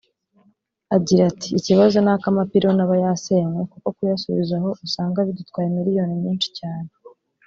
[0.95, 6.89] Agira ati “Ikibazo ni ak’amapironi aba yasenywe kuko kuyasubizaho usanga bidutwaye Miliyoni nyinshi cyane